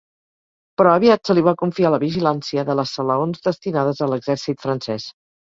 Però 0.81 0.93
aviat 0.99 1.29
se 1.29 1.35
li 1.37 1.43
va 1.47 1.53
confiar 1.59 1.91
la 1.97 1.99
vigilància 2.05 2.65
de 2.71 2.77
les 2.81 2.95
salaons 3.01 3.45
destinades 3.51 4.03
a 4.07 4.09
l'exèrcit 4.15 4.67
francès. 4.67 5.09